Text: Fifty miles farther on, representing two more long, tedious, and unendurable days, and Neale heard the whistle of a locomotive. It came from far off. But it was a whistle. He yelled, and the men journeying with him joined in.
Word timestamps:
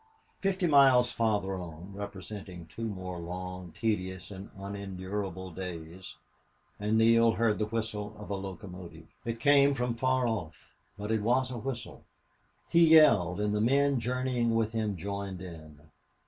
Fifty 0.39 0.65
miles 0.65 1.11
farther 1.11 1.53
on, 1.57 1.93
representing 1.93 2.65
two 2.65 2.85
more 2.85 3.19
long, 3.19 3.71
tedious, 3.79 4.31
and 4.31 4.49
unendurable 4.57 5.51
days, 5.51 6.15
and 6.79 6.97
Neale 6.97 7.33
heard 7.33 7.59
the 7.59 7.67
whistle 7.67 8.15
of 8.17 8.31
a 8.31 8.35
locomotive. 8.35 9.05
It 9.25 9.39
came 9.39 9.75
from 9.75 9.93
far 9.93 10.25
off. 10.27 10.73
But 10.97 11.11
it 11.11 11.21
was 11.21 11.51
a 11.51 11.57
whistle. 11.59 12.03
He 12.67 12.87
yelled, 12.95 13.39
and 13.39 13.53
the 13.53 13.61
men 13.61 13.99
journeying 13.99 14.55
with 14.55 14.71
him 14.71 14.97
joined 14.97 15.39
in. 15.39 15.79